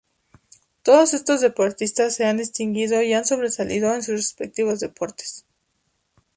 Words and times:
Todos 0.81 1.13
estos 1.13 1.41
deportistas 1.41 2.15
se 2.15 2.25
han 2.25 2.37
distinguido 2.37 3.03
y 3.03 3.13
han 3.13 3.23
sobresalido 3.23 3.93
en 3.93 4.01
sus 4.01 4.15
respectivos 4.15 4.79
deportes. 4.79 5.45